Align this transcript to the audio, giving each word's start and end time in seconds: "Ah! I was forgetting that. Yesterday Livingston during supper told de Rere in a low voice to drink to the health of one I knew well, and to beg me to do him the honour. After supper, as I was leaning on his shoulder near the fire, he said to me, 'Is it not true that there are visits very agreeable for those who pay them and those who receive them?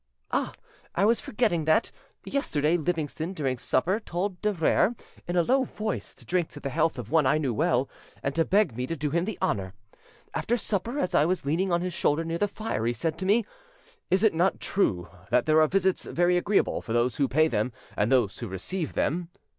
"Ah! 0.31 0.53
I 0.95 1.05
was 1.05 1.21
forgetting 1.21 1.65
that. 1.65 1.91
Yesterday 2.25 2.75
Livingston 2.75 3.33
during 3.33 3.59
supper 3.59 3.99
told 3.99 4.41
de 4.41 4.51
Rere 4.51 4.95
in 5.27 5.35
a 5.35 5.43
low 5.43 5.63
voice 5.63 6.15
to 6.15 6.25
drink 6.25 6.47
to 6.49 6.59
the 6.59 6.71
health 6.71 6.97
of 6.97 7.11
one 7.11 7.27
I 7.27 7.37
knew 7.37 7.53
well, 7.53 7.87
and 8.23 8.33
to 8.33 8.43
beg 8.43 8.75
me 8.75 8.87
to 8.87 8.95
do 8.95 9.11
him 9.11 9.25
the 9.25 9.37
honour. 9.43 9.75
After 10.33 10.57
supper, 10.57 10.97
as 10.97 11.13
I 11.13 11.25
was 11.25 11.45
leaning 11.45 11.71
on 11.71 11.81
his 11.81 11.93
shoulder 11.93 12.23
near 12.23 12.39
the 12.39 12.47
fire, 12.47 12.87
he 12.87 12.93
said 12.93 13.15
to 13.19 13.27
me, 13.27 13.45
'Is 14.09 14.23
it 14.23 14.33
not 14.33 14.59
true 14.59 15.07
that 15.29 15.45
there 15.45 15.61
are 15.61 15.67
visits 15.67 16.05
very 16.05 16.35
agreeable 16.35 16.81
for 16.81 16.93
those 16.93 17.17
who 17.17 17.27
pay 17.27 17.47
them 17.47 17.71
and 17.95 18.11
those 18.11 18.39
who 18.39 18.47
receive 18.47 18.93
them? 18.93 19.29